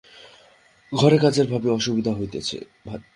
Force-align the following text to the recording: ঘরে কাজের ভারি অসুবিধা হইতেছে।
ঘরে 0.91 1.17
কাজের 1.17 1.47
ভারি 1.47 1.67
অসুবিধা 1.69 2.11
হইতেছে। 2.13 2.57